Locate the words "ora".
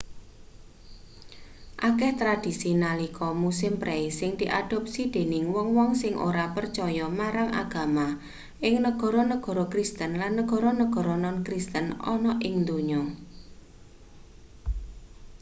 6.29-6.45